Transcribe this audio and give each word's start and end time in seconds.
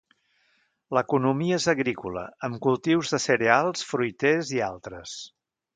L'economia 0.97 1.59
és 1.61 1.67
agrícola 1.75 2.25
amb 2.49 2.59
cultius 2.67 3.15
de 3.17 3.23
cereals, 3.29 3.87
fruiters 3.93 4.55
i 4.59 4.65
altres. 4.75 5.19